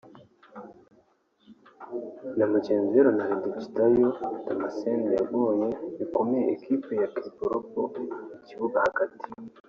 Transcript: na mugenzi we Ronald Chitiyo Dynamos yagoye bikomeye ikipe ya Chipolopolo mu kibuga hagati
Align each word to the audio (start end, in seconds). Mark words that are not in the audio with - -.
na 2.37 2.45
mugenzi 2.51 2.91
we 2.95 3.03
Ronald 3.05 3.43
Chitiyo 3.63 3.83
Dynamos 4.43 4.79
yagoye 5.17 5.67
bikomeye 5.97 6.47
ikipe 6.55 6.91
ya 7.01 7.07
Chipolopolo 7.21 7.85
mu 8.31 8.37
kibuga 8.47 8.77
hagati 8.85 9.17